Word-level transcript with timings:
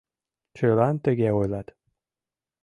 —Чылан 0.55 0.95
тыге 1.05 1.29
ойлат... 1.39 1.67